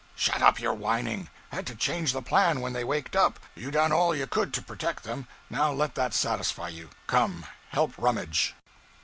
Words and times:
'Shut 0.15 0.41
up 0.41 0.59
your 0.59 0.73
whining; 0.73 1.29
had 1.51 1.67
to 1.67 1.75
change 1.75 2.11
the 2.11 2.23
plan 2.23 2.59
when 2.59 2.73
they 2.73 2.83
waked 2.83 3.15
up; 3.15 3.39
you 3.53 3.69
done 3.69 3.91
all 3.91 4.15
you 4.15 4.25
could 4.25 4.51
to 4.55 4.59
protect 4.59 5.03
them, 5.03 5.27
now 5.47 5.71
let 5.71 5.93
that 5.93 6.15
satisfy 6.15 6.69
you; 6.69 6.89
come, 7.05 7.45
help 7.69 7.93
rummage.' 7.99 8.55